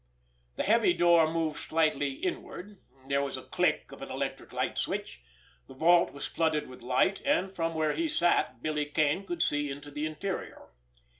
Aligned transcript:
The 0.55 0.63
heavy 0.63 0.93
door 0.95 1.31
moved 1.31 1.57
slightly 1.57 2.13
inward, 2.13 2.79
there 3.07 3.21
was 3.21 3.35
the 3.35 3.43
click 3.43 3.91
of 3.91 4.01
an 4.01 4.09
electric 4.09 4.51
light 4.51 4.79
switch, 4.79 5.21
the 5.67 5.75
vault 5.75 6.11
was 6.11 6.25
flooded 6.25 6.67
with 6.67 6.81
light, 6.81 7.21
and 7.23 7.55
from 7.55 7.75
where 7.75 7.93
he 7.93 8.09
sat 8.09 8.63
Billy 8.63 8.87
Kane 8.87 9.27
could 9.27 9.43
see 9.43 9.69
into 9.69 9.91
the 9.91 10.07
interior. 10.07 10.69